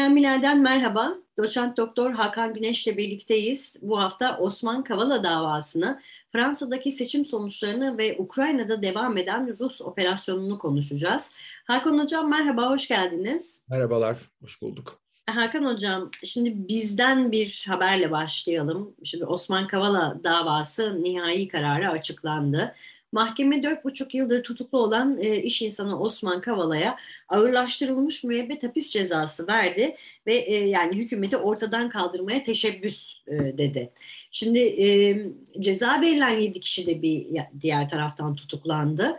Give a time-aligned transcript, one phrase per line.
[0.00, 1.14] CNN Miler'den merhaba.
[1.38, 3.78] Doçent Doktor Hakan Güneş'le birlikteyiz.
[3.82, 6.00] Bu hafta Osman Kavala davasını,
[6.32, 11.32] Fransa'daki seçim sonuçlarını ve Ukrayna'da devam eden Rus operasyonunu konuşacağız.
[11.64, 13.64] Hakan Hocam merhaba, hoş geldiniz.
[13.68, 15.00] Merhabalar, hoş bulduk.
[15.26, 18.94] Hakan Hocam, şimdi bizden bir haberle başlayalım.
[19.04, 22.74] Şimdi Osman Kavala davası nihai kararı açıklandı.
[23.12, 26.96] Mahkeme dört buçuk yıldır tutuklu olan e, iş insanı Osman Kavala'ya
[27.28, 29.96] ağırlaştırılmış müebbet hapis cezası verdi
[30.26, 33.90] ve e, yani hükümeti ortadan kaldırmaya teşebbüs e, dedi.
[34.30, 34.86] Şimdi e,
[35.60, 37.26] ceza verilen yedi kişi de bir
[37.60, 39.18] diğer taraftan tutuklandı.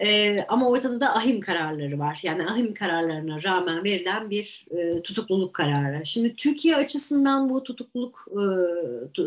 [0.00, 2.20] E, ama ortada da ahim kararları var.
[2.22, 6.06] Yani ahim kararlarına rağmen verilen bir e, tutukluluk kararı.
[6.06, 8.42] Şimdi Türkiye açısından bu tutukluluk e,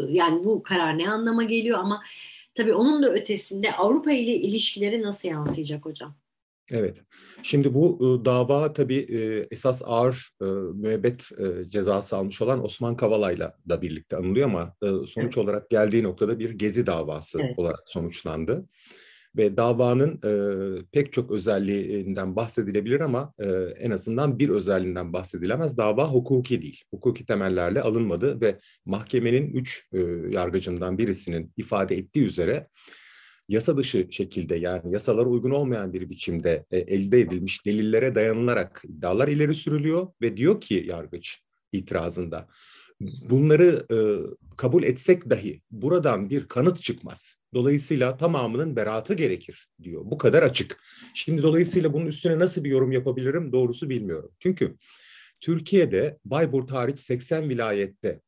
[0.10, 2.02] yani bu karar ne anlama geliyor ama
[2.62, 6.16] Tabii onun da ötesinde Avrupa ile ilişkileri nasıl yansıyacak hocam?
[6.72, 7.02] Evet.
[7.44, 11.30] Şimdi bu e, dava tabii e, esas ağır e, müebbet
[11.70, 15.38] cezası almış olan Osman Kavala'yla da birlikte anılıyor ama sonuç evet.
[15.38, 17.60] olarak geldiği noktada bir gezi davası evet.
[17.60, 18.66] olarak sonuçlandı
[19.38, 20.34] ve davanın e,
[20.92, 23.48] pek çok özelliğinden bahsedilebilir ama e,
[23.80, 25.78] en azından bir özelliğinden bahsedilemez.
[25.78, 26.84] Dava hukuki değil.
[26.92, 30.00] Hukuki temellerle alınmadı ve mahkemenin üç e,
[30.32, 32.68] yargıcından birisinin ifade ettiği üzere
[33.48, 39.28] yasa dışı şekilde yani yasalara uygun olmayan bir biçimde e, elde edilmiş delillere dayanılarak iddialar
[39.28, 41.40] ileri sürülüyor ve diyor ki yargıç
[41.72, 42.48] itirazında
[43.30, 43.98] bunları e,
[44.58, 47.36] kabul etsek dahi buradan bir kanıt çıkmaz.
[47.54, 50.02] Dolayısıyla tamamının beraatı gerekir diyor.
[50.06, 50.78] Bu kadar açık.
[51.14, 54.32] Şimdi dolayısıyla bunun üstüne nasıl bir yorum yapabilirim doğrusu bilmiyorum.
[54.40, 54.76] Çünkü
[55.40, 58.22] Türkiye'de Bayburt hariç 80 vilayette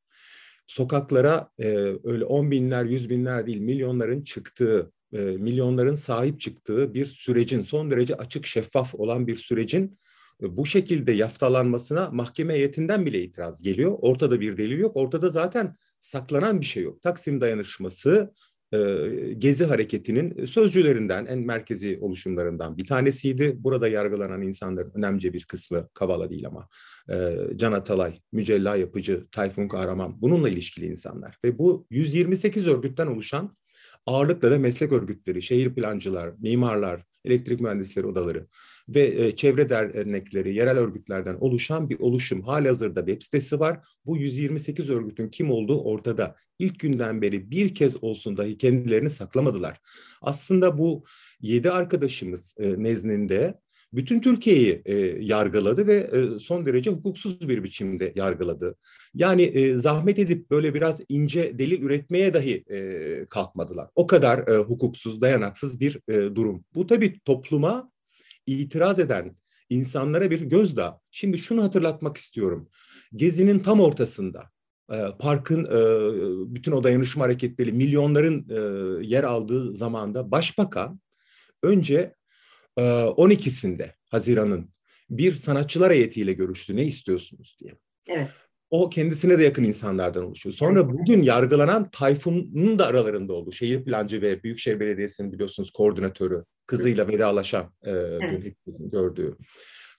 [0.68, 1.68] sokaklara e,
[2.04, 7.92] öyle on binler, yüz binler değil milyonların çıktığı, e, milyonların sahip çıktığı bir sürecin son
[7.92, 9.98] derece açık, şeffaf olan bir sürecin
[10.44, 13.98] bu şekilde yaftalanmasına mahkeme heyetinden bile itiraz geliyor.
[14.02, 14.98] Ortada bir delil yok.
[14.98, 17.02] Ortada zaten saklanan bir şey yok.
[17.02, 18.34] Taksim dayanışması
[18.74, 23.56] e, Gezi hareketinin sözcülerinden, en merkezi oluşumlarından bir tanesiydi.
[23.64, 26.68] Burada yargılanan insanların önemli bir kısmı Kavala değil ama
[27.10, 31.38] e, Can Atalay, Mücella Yapıcı, Tayfun Kahraman bununla ilişkili insanlar.
[31.46, 33.56] Ve bu 128 örgütten oluşan
[34.06, 38.48] ağırlıkla da meslek örgütleri, şehir plancılar, mimarlar, elektrik mühendisleri odaları
[38.90, 42.42] ve e, çevre dernekleri, yerel örgütlerden oluşan bir oluşum.
[42.42, 43.80] Halihazırda web sitesi var.
[44.06, 46.36] Bu 128 örgütün kim olduğu ortada.
[46.60, 49.80] İlk günden beri bir kez olsun dahi kendilerini saklamadılar.
[50.22, 51.04] Aslında bu
[51.42, 53.60] yedi arkadaşımız e, nezdinde
[53.94, 58.76] bütün Türkiye'yi e, yargıladı ve e, son derece hukuksuz bir biçimde yargıladı.
[59.14, 63.90] Yani e, zahmet edip böyle biraz ince delil üretmeye dahi e, kalkmadılar.
[63.96, 66.64] O kadar e, hukuksuz, dayanaksız bir e, durum.
[66.76, 67.92] Bu tabii topluma
[68.48, 69.36] itiraz eden
[69.70, 70.94] insanlara bir gözdağı.
[71.12, 72.70] Şimdi şunu hatırlatmak istiyorum.
[73.16, 74.44] Gezinin tam ortasında
[74.92, 75.80] e, parkın e,
[76.56, 78.60] bütün o dayanışma hareketleri milyonların e,
[79.06, 81.00] yer aldığı zamanda başbakan
[81.64, 82.16] önce
[82.78, 84.70] 12'sinde Haziran'ın
[85.10, 86.76] bir sanatçılar heyetiyle görüştü.
[86.76, 87.74] Ne istiyorsunuz diye.
[88.08, 88.30] Evet.
[88.70, 90.54] O kendisine de yakın insanlardan oluşuyor.
[90.54, 97.08] Sonra bugün yargılanan Tayfun'un da aralarında olduğu şehir plancı ve Büyükşehir Belediyesi'nin biliyorsunuz koordinatörü kızıyla
[97.08, 98.22] vedalaşan e, evet.
[98.22, 99.38] dün hepimizin gördüğü.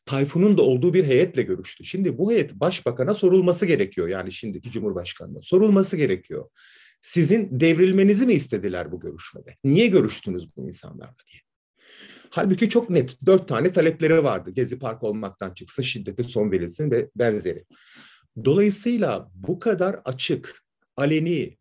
[0.06, 1.84] Tayfun'un da olduğu bir heyetle görüştü.
[1.84, 4.08] Şimdi bu heyet başbakana sorulması gerekiyor.
[4.08, 6.48] Yani şimdiki cumhurbaşkanına sorulması gerekiyor.
[7.00, 9.56] Sizin devrilmenizi mi istediler bu görüşmede?
[9.64, 11.40] Niye görüştünüz bu insanlarla diye.
[12.34, 14.50] Halbuki çok net dört tane talepleri vardı.
[14.50, 17.64] Gezi Park olmaktan çıksın, şiddete son verilsin ve benzeri.
[18.44, 20.64] Dolayısıyla bu kadar açık,
[20.96, 21.58] aleni,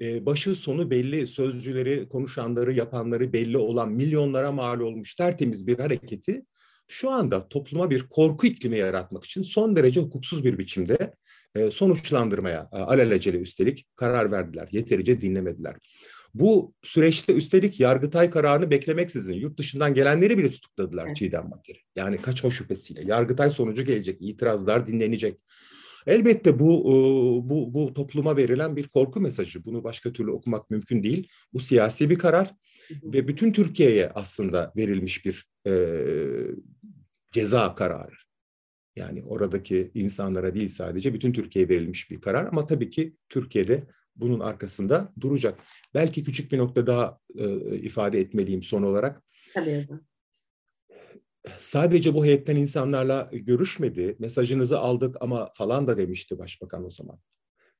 [0.00, 6.44] e, başı sonu belli, sözcüleri, konuşanları, yapanları belli olan milyonlara mal olmuş tertemiz bir hareketi
[6.88, 11.14] şu anda topluma bir korku iklimi yaratmak için son derece hukuksuz bir biçimde
[11.54, 14.68] e, sonuçlandırmaya e, alelacele üstelik karar verdiler.
[14.70, 15.76] Yeterince dinlemediler.
[16.34, 21.16] Bu süreçte üstelik Yargıtay kararını beklemeksizin yurt dışından gelenleri bile tutukladılar evet.
[21.16, 21.78] Çiğdem Baker'i.
[21.96, 23.04] Yani kaçma şüphesiyle.
[23.04, 25.40] Yargıtay sonucu gelecek, itirazlar dinlenecek.
[26.06, 26.84] Elbette bu
[27.44, 29.64] bu bu topluma verilen bir korku mesajı.
[29.64, 31.28] Bunu başka türlü okumak mümkün değil.
[31.52, 32.54] Bu siyasi bir karar
[32.88, 33.12] hı hı.
[33.12, 35.72] ve bütün Türkiye'ye aslında verilmiş bir e,
[37.32, 38.14] ceza kararı.
[38.96, 44.40] Yani oradaki insanlara değil sadece bütün Türkiye'ye verilmiş bir karar ama tabii ki Türkiye'de bunun
[44.40, 45.60] arkasında duracak.
[45.94, 49.22] Belki küçük bir nokta daha e, ifade etmeliyim son olarak.
[49.54, 49.88] Tabii.
[51.58, 57.18] Sadece bu heyetten insanlarla görüşmedi, mesajınızı aldık ama falan da demişti başbakan o zaman.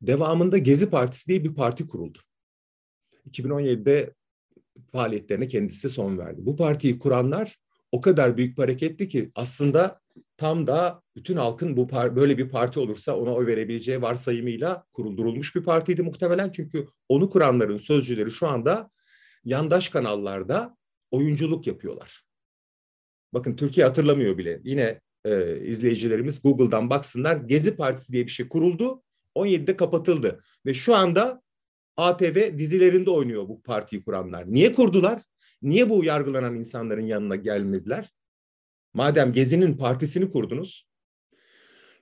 [0.02, 2.18] Devamında Gezi Partisi diye bir parti kuruldu.
[3.30, 4.14] 2017'de
[4.92, 6.46] faaliyetlerine kendisi son verdi.
[6.46, 7.56] Bu partiyi kuranlar
[7.92, 10.00] o kadar büyük bir hareketti ki aslında
[10.36, 15.62] tam da bütün halkın bu böyle bir parti olursa ona oy verebileceği varsayımıyla kuruldurulmuş bir
[15.62, 16.52] partiydi muhtemelen.
[16.52, 18.90] Çünkü onu kuranların sözcüleri şu anda
[19.44, 20.76] yandaş kanallarda
[21.10, 22.22] oyunculuk yapıyorlar.
[23.32, 24.60] Bakın Türkiye hatırlamıyor bile.
[24.64, 27.36] Yine e, izleyicilerimiz Google'dan baksınlar.
[27.36, 29.02] Gezi Partisi diye bir şey kuruldu.
[29.34, 30.40] 17'de kapatıldı.
[30.66, 31.42] Ve şu anda
[31.96, 34.52] ATV dizilerinde oynuyor bu partiyi kuranlar.
[34.52, 35.22] Niye kurdular?
[35.62, 38.10] Niye bu yargılanan insanların yanına gelmediler?
[38.94, 40.86] Madem Gezi'nin partisini kurdunuz.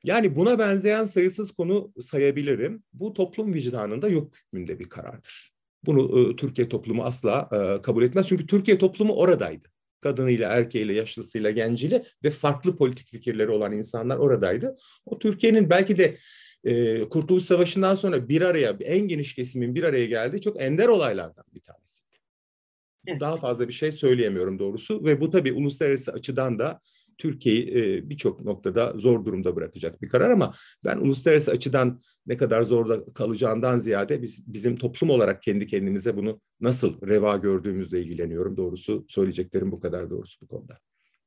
[0.04, 2.82] Yani buna benzeyen sayısız konu sayabilirim.
[2.92, 5.50] Bu toplum vicdanında yok hükmünde bir karardır.
[5.86, 8.28] Bunu e, Türkiye toplumu asla e, kabul etmez.
[8.28, 9.68] Çünkü Türkiye toplumu oradaydı.
[10.00, 14.76] Kadınıyla, erkeğiyle, yaşlısıyla, genciyle ve farklı politik fikirleri olan insanlar oradaydı.
[15.06, 16.16] O Türkiye'nin belki de
[16.64, 21.44] e, Kurtuluş Savaşı'ndan sonra bir araya, en geniş kesimin bir araya geldiği çok ender olaylardan
[21.54, 22.01] bir tanesi.
[23.20, 26.80] Daha fazla bir şey söyleyemiyorum doğrusu ve bu tabii uluslararası açıdan da
[27.18, 30.52] Türkiye'yi e, birçok noktada zor durumda bırakacak bir karar ama
[30.84, 36.40] ben uluslararası açıdan ne kadar zorda kalacağından ziyade biz bizim toplum olarak kendi kendimize bunu
[36.60, 38.56] nasıl reva gördüğümüzle ilgileniyorum.
[38.56, 40.78] Doğrusu söyleyeceklerim bu kadar doğrusu bu konuda.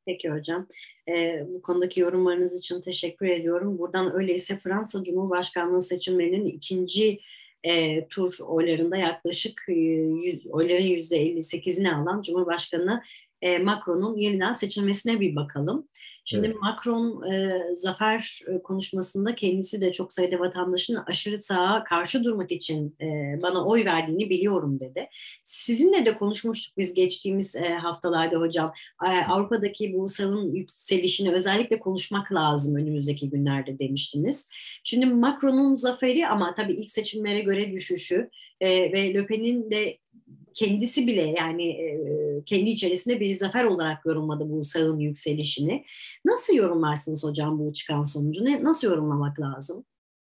[0.05, 0.67] Peki hocam.
[1.09, 3.77] E, bu konudaki yorumlarınız için teşekkür ediyorum.
[3.77, 7.19] Buradan öyleyse Fransa Cumhurbaşkanlığı seçimlerinin ikinci
[7.63, 13.03] e, tur oylarında yaklaşık e, yüz, oyların %58'ini alan Cumhurbaşkanı
[13.41, 15.87] e, Macron'un yeniden seçilmesine bir bakalım.
[16.25, 16.57] Şimdi evet.
[16.61, 22.95] Macron e, zafer e, konuşmasında kendisi de çok sayıda vatandaşın aşırı sağa karşı durmak için
[23.01, 23.05] e,
[23.41, 25.09] bana oy verdiğini biliyorum dedi.
[25.43, 28.73] Sizinle de konuşmuştuk biz geçtiğimiz e, haftalarda hocam.
[29.05, 34.49] E, Avrupa'daki bu sağın yükselişini özellikle konuşmak lazım önümüzdeki günlerde demiştiniz.
[34.83, 38.29] Şimdi Macron'un zaferi ama tabii ilk seçimlere göre düşüşü
[38.61, 39.97] e, ve Le Pen'in de
[40.55, 41.99] kendisi bile yani e,
[42.45, 45.85] kendi içerisinde bir zafer olarak yorumladı bu sağın yükselişini.
[46.25, 48.45] Nasıl yorumlarsınız hocam bu çıkan sonucu?
[48.45, 49.85] Ne, nasıl yorumlamak lazım?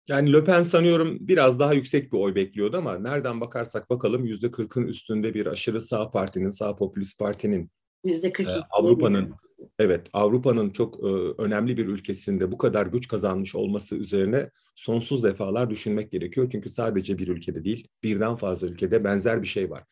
[0.09, 4.51] Yani Le Pen sanıyorum biraz daha yüksek bir oy bekliyordu ama nereden bakarsak bakalım yüzde
[4.51, 7.71] kırkın üstünde bir aşırı sağ partinin, sağ popülist partinin
[8.05, 9.35] yüzde kırk Avrupa'nın
[9.79, 11.07] evet Avrupa'nın çok e,
[11.39, 16.49] önemli bir ülkesinde bu kadar güç kazanmış olması üzerine sonsuz defalar düşünmek gerekiyor.
[16.53, 19.85] Çünkü sadece bir ülkede değil, birden fazla ülkede benzer bir şey var.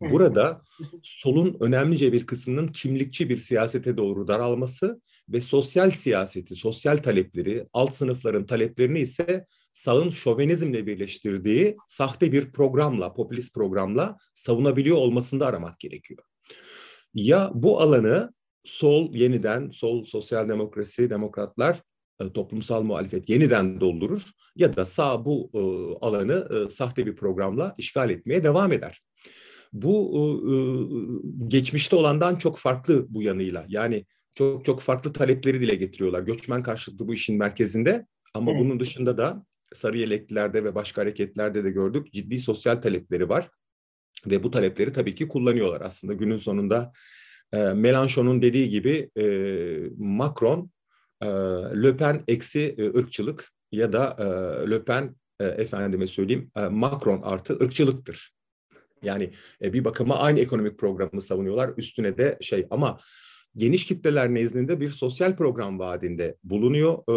[0.00, 0.62] Burada
[1.02, 7.94] solun önemlice bir kısmının kimlikçi bir siyasete doğru daralması ve sosyal siyaseti, sosyal talepleri, alt
[7.94, 16.22] sınıfların taleplerini ise sağın şovenizmle birleştirdiği sahte bir programla, popülist programla savunabiliyor olmasında aramak gerekiyor.
[17.14, 18.32] Ya bu alanı
[18.64, 21.80] sol yeniden, sol sosyal demokrasi, demokratlar
[22.20, 24.22] e, toplumsal muhalefet yeniden doldurur
[24.56, 25.60] ya da sağ bu e,
[26.06, 29.00] alanı e, sahte bir programla işgal etmeye devam eder.
[29.72, 30.14] Bu
[31.48, 33.64] geçmişte olandan çok farklı bu yanıyla.
[33.68, 36.20] Yani çok çok farklı talepleri dile getiriyorlar.
[36.20, 38.60] Göçmen karşıtı bu işin merkezinde ama evet.
[38.60, 43.50] bunun dışında da sarı yeleklilerde ve başka hareketlerde de gördük ciddi sosyal talepleri var.
[44.26, 46.90] Ve bu talepleri tabii ki kullanıyorlar aslında günün sonunda.
[47.52, 49.24] E, Mélenchon'un dediği gibi e,
[49.98, 50.70] Macron,
[51.22, 51.26] e,
[51.82, 54.24] Le Pen eksi e, ırkçılık ya da e,
[54.70, 58.30] Le Pen e, efendime söyleyeyim e, Macron artı ırkçılıktır.
[59.02, 59.30] Yani
[59.62, 61.70] e, bir bakıma aynı ekonomik programı savunuyorlar.
[61.76, 62.98] Üstüne de şey ama
[63.56, 66.98] geniş kitleler nezdinde bir sosyal program vaadinde bulunuyor.
[67.08, 67.14] E,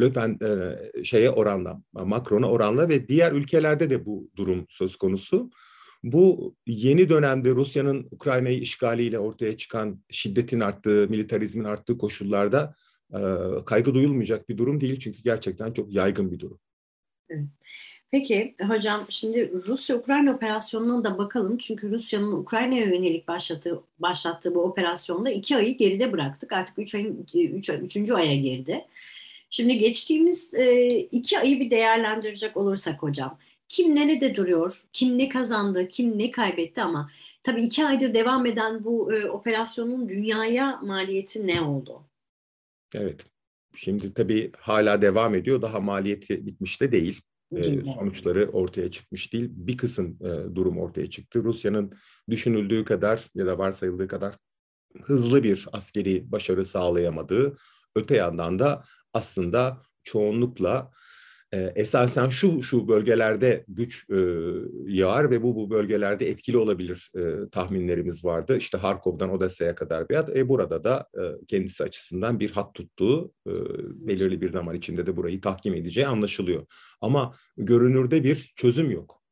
[0.00, 5.50] Le Pen e, şeye oranla, Macron'a oranla ve diğer ülkelerde de bu durum söz konusu.
[6.02, 12.74] Bu yeni dönemde Rusya'nın Ukrayna'yı işgaliyle ortaya çıkan şiddetin arttığı, militarizmin arttığı koşullarda
[13.12, 13.20] e,
[13.66, 15.00] kaygı duyulmayacak bir durum değil.
[15.00, 16.58] Çünkü gerçekten çok yaygın bir durum.
[18.10, 21.58] Peki hocam şimdi Rusya-Ukrayna operasyonuna da bakalım.
[21.58, 26.52] Çünkü Rusya'nın Ukrayna'ya yönelik başlattığı, başlattığı bu operasyonda iki ayı geride bıraktık.
[26.52, 28.84] Artık üç ayın, üç, üçüncü aya girdi.
[29.50, 33.38] Şimdi geçtiğimiz e, iki ayı bir değerlendirecek olursak hocam.
[33.72, 37.10] Kim nerede duruyor, kim ne kazandı, kim ne kaybetti ama
[37.42, 42.02] tabii iki aydır devam eden bu e, operasyonun dünyaya maliyeti ne oldu?
[42.94, 43.26] Evet.
[43.74, 45.62] Şimdi tabii hala devam ediyor.
[45.62, 47.20] Daha maliyeti bitmiş de değil
[47.56, 49.50] e, sonuçları ortaya çıkmış değil.
[49.50, 51.44] Bir kısım e, durum ortaya çıktı.
[51.44, 51.92] Rusya'nın
[52.30, 54.34] düşünüldüğü kadar ya da varsayıldığı kadar
[55.02, 57.56] hızlı bir askeri başarı sağlayamadığı,
[57.96, 60.90] öte yandan da aslında çoğunlukla
[61.54, 64.16] e, esasen şu şu bölgelerde güç e,
[64.86, 68.56] yağar ve bu bu bölgelerde etkili olabilir e, tahminlerimiz vardı.
[68.56, 70.36] İşte Harkov'dan Odessa'ya kadar bir hat.
[70.36, 73.52] E, burada da e, kendisi açısından bir hat tuttuğu e,
[74.06, 76.66] belirli bir zaman içinde de burayı tahkim edeceği anlaşılıyor.
[77.00, 79.22] Ama görünürde bir çözüm yok.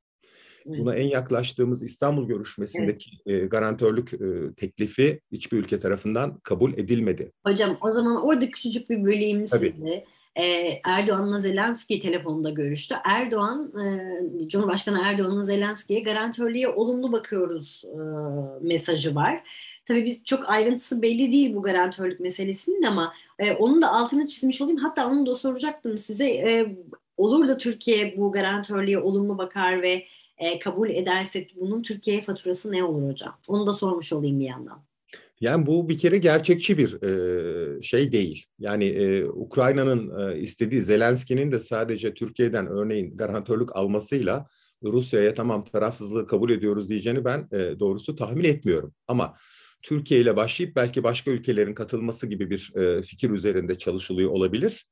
[0.67, 3.43] Buna en yaklaştığımız İstanbul görüşmesindeki evet.
[3.43, 7.33] e, garantörlük e, teklifi hiçbir ülke tarafından kabul edilmedi.
[7.47, 10.05] Hocam o zaman orada küçücük bir böleyim Tabii.
[10.37, 12.95] Ee, Erdoğan'la Zelenski telefonda görüştü.
[13.05, 13.73] Erdoğan,
[14.45, 17.99] e, Cumhurbaşkanı Erdoğan'la Zelenski'ye garantörlüğe olumlu bakıyoruz e,
[18.67, 19.43] mesajı var.
[19.87, 24.61] Tabii biz çok ayrıntısı belli değil bu garantörlük meselesinin ama e, onun da altını çizmiş
[24.63, 24.81] olayım.
[24.81, 26.29] Hatta onu da soracaktım size.
[26.31, 26.77] E,
[27.17, 30.07] olur da Türkiye bu garantörlüğe olumlu bakar ve
[30.39, 33.39] e, kabul ederse bunun Türkiye faturası ne olur hocam?
[33.49, 34.90] Onu da sormuş olayım bir yandan.
[35.41, 38.45] Yani bu bir kere gerçekçi bir e, şey değil.
[38.59, 44.47] Yani e, Ukrayna'nın e, istediği Zelenski'nin de sadece Türkiye'den örneğin garantörlük almasıyla
[44.85, 48.95] Rusya'ya tamam tarafsızlığı kabul ediyoruz diyeceğini ben e, doğrusu tahmin etmiyorum.
[49.09, 49.35] Ama
[49.83, 54.87] Türkiye ile başlayıp belki başka ülkelerin katılması gibi bir e, fikir üzerinde çalışılıyor olabilir.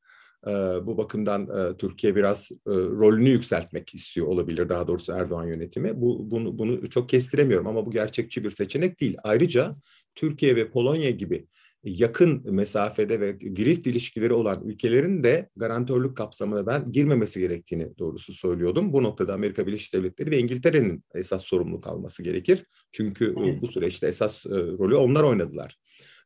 [0.46, 0.50] E,
[0.86, 6.00] bu bakımdan e, Türkiye biraz e, rolünü yükseltmek istiyor olabilir daha doğrusu Erdoğan yönetimi.
[6.00, 9.16] Bu bunu bunu çok kestiremiyorum ama bu gerçekçi bir seçenek değil.
[9.22, 9.76] Ayrıca
[10.14, 11.46] Türkiye ve Polonya gibi
[11.84, 18.92] yakın mesafede ve girift ilişkileri olan ülkelerin de garantörlük kapsamına ben girmemesi gerektiğini doğrusu söylüyordum.
[18.92, 22.64] Bu noktada Amerika Birleşik Devletleri ve İngiltere'nin esas sorumluluk alması gerekir.
[22.92, 25.76] Çünkü bu süreçte esas rolü onlar oynadılar.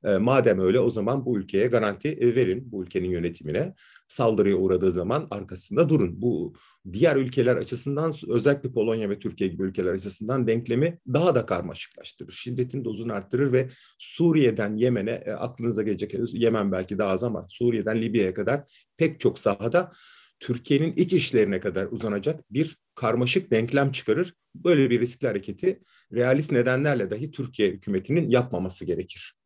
[0.05, 3.75] E, madem öyle o zaman bu ülkeye garanti e, verin bu ülkenin yönetimine.
[4.09, 6.23] Saldırıya uğradığı zaman arkasında durun.
[6.23, 6.55] Bu
[6.93, 12.33] diğer ülkeler açısından özellikle Polonya ve Türkiye gibi ülkeler açısından denklemi daha da karmaşıklaştırır.
[12.33, 13.69] Şiddetin dozunu arttırır ve
[13.99, 18.65] Suriye'den Yemen'e e, aklınıza gelecek Yemen belki daha az ama Suriye'den Libya'ya kadar
[18.97, 19.93] pek çok sahada
[20.41, 24.35] Türkiye'nin iç işlerine kadar uzanacak bir karmaşık denklem çıkarır.
[24.55, 25.83] Böyle bir riskli hareketi
[26.13, 29.42] realist nedenlerle dahi Türkiye hükümetinin yapmaması gerekir.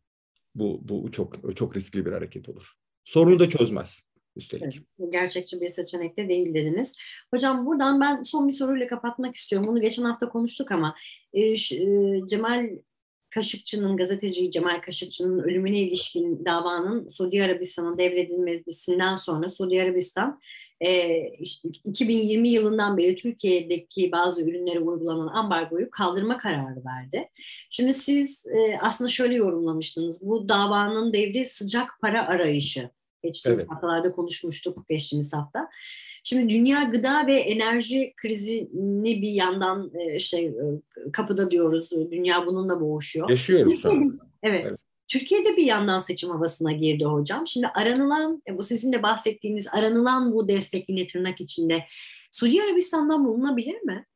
[0.56, 2.72] Bu, bu çok çok riskli bir hareket olur.
[3.04, 4.02] Sorunu da çözmez
[4.36, 4.82] üstelik.
[5.00, 6.92] Evet, gerçekçi bir seçenek de değil dediniz.
[7.34, 9.68] Hocam buradan ben son bir soruyla kapatmak istiyorum.
[9.68, 10.94] Bunu geçen hafta konuştuk ama
[11.32, 11.54] e,
[12.26, 12.68] Cemal
[13.36, 20.40] Kaşıkçı'nın, gazeteci Cemal Kaşıkçı'nın ölümüne ilişkin davanın Suudi Arabistan'a devredilmesinden sonra Suudi Arabistan
[20.80, 27.28] e, işte 2020 yılından beri Türkiye'deki bazı ürünlere uygulanan ambargoyu kaldırma kararı verdi.
[27.70, 30.26] Şimdi siz e, aslında şöyle yorumlamıştınız.
[30.26, 32.90] Bu davanın devri sıcak para arayışı.
[33.22, 33.70] Geçtiğimiz evet.
[33.70, 35.68] haftalarda konuşmuştuk geçtiğimiz hafta.
[36.28, 40.54] Şimdi dünya gıda ve enerji krizini bir yandan e, şey
[41.12, 41.90] kapıda diyoruz.
[42.10, 43.30] Dünya bununla boğuşuyor.
[43.30, 43.82] Yaşıyoruz.
[44.42, 44.66] Evet.
[44.66, 44.78] evet.
[45.08, 47.46] Türkiye'de bir yandan seçim havasına girdi hocam.
[47.46, 51.84] Şimdi aranılan, e, bu sizin de bahsettiğiniz aranılan bu destek yine tırnak içinde
[52.30, 54.06] Suudi Arabistan'dan bulunabilir mi?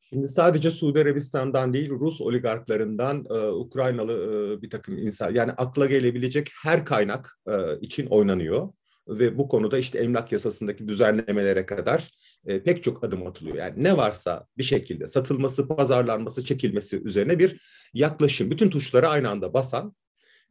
[0.00, 5.86] Şimdi sadece Suudi Arabistan'dan değil, Rus oligarklarından e, Ukraynalı e, bir takım insan, yani akla
[5.86, 8.68] gelebilecek her kaynak e, için oynanıyor.
[9.08, 12.10] Ve bu konuda işte emlak yasasındaki düzenlemelere kadar
[12.46, 13.56] e, pek çok adım atılıyor.
[13.56, 17.60] Yani ne varsa bir şekilde satılması, pazarlanması, çekilmesi üzerine bir
[17.94, 18.50] yaklaşım.
[18.50, 19.94] Bütün tuşlara aynı anda basan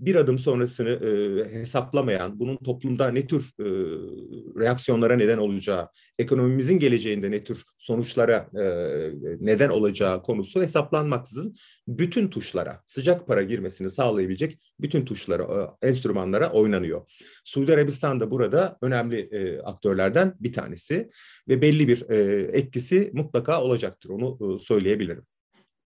[0.02, 3.66] bir adım sonrasını e, hesaplamayan, bunun toplumda ne tür e,
[4.60, 5.90] reaksiyonlara neden olacağı,
[6.20, 8.66] ekonomimizin geleceğinde ne tür sonuçlara e,
[9.40, 11.56] neden olacağı konusu hesaplanmaksızın
[11.88, 17.02] bütün tuşlara, sıcak para girmesini sağlayabilecek bütün tuşlara, e, enstrümanlara oynanıyor.
[17.46, 21.10] Suudi Arabistan da burada önemli e, aktörlerden bir tanesi
[21.50, 25.26] ve belli bir e, etkisi mutlaka olacaktır, onu e, söyleyebilirim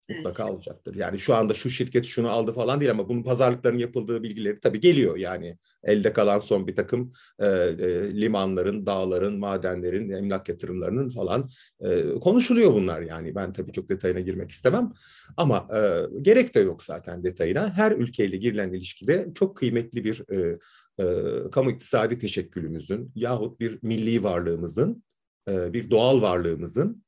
[0.09, 0.53] mutlaka evet.
[0.53, 0.95] olacaktır.
[0.95, 4.79] Yani şu anda şu şirket şunu aldı falan değil ama bunun pazarlıkların yapıldığı bilgileri tabii
[4.79, 5.17] geliyor.
[5.17, 12.19] Yani elde kalan son bir takım e, e, limanların, dağların, madenlerin, emlak yatırımlarının falan e,
[12.19, 13.35] konuşuluyor bunlar yani.
[13.35, 14.91] Ben tabii çok detayına girmek istemem
[15.37, 17.69] ama e, gerek de yok zaten detayına.
[17.69, 20.57] Her ülkeyle girilen ilişkide çok kıymetli bir e,
[20.99, 21.05] e,
[21.51, 25.03] kamu iktisadi teşekkülümüzün yahut bir milli varlığımızın,
[25.49, 27.04] e, bir doğal varlığımızın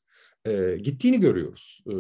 [0.48, 1.84] e, gittiğini görüyoruz.
[1.88, 1.94] E,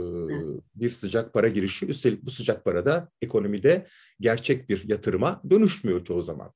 [0.75, 3.85] bir sıcak para girişi, üstelik bu sıcak para da ekonomide
[4.19, 6.53] gerçek bir yatırıma dönüşmüyor çoğu zaman.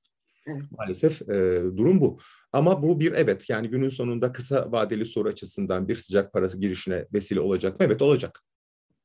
[0.77, 2.17] Maalesef e, durum bu.
[2.53, 7.05] Ama bu bir evet yani günün sonunda kısa vadeli soru açısından bir sıcak parası girişine
[7.13, 7.85] vesile olacak mı?
[7.85, 8.43] Evet olacak.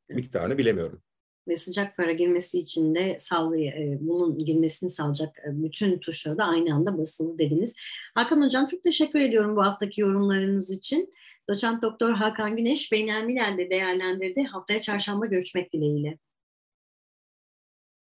[0.09, 1.03] Miktarını bilemiyorum.
[1.49, 6.45] Ve sıcak para girmesi için de sağlay e, bunun girmesini sağlayacak e, bütün tuşlara da
[6.45, 7.77] aynı anda basılı dediniz.
[8.15, 11.15] Hakan Hocam çok teşekkür ediyorum bu haftaki yorumlarınız için.
[11.49, 14.43] Doçent Doktor Hakan Güneş Beynel Milen'de değerlendirdi.
[14.43, 16.19] Haftaya çarşamba görüşmek dileğiyle.